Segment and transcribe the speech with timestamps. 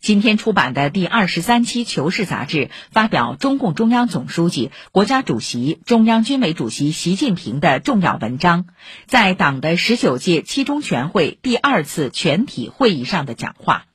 [0.00, 8.66] 今天出版的第二十三期求是杂志发表中共中央总书记国家主席中央军委主席习近平的重要文章
[9.06, 13.87] 在党的十九届七中全会第二次全体会议上的讲话。